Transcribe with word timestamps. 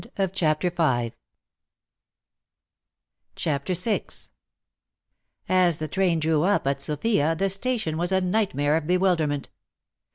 CHAPTER 0.33 0.71
VI 0.71 1.13
As 5.47 5.77
the 5.77 5.87
train 5.87 6.19
drew 6.19 6.41
up 6.41 6.65
at 6.65 6.81
Sofia 6.81 7.35
the 7.35 7.51
station 7.51 7.97
was 7.99 8.11
a 8.11 8.19
nightmare 8.19 8.77
of 8.77 8.87
bewilderment. 8.87 9.49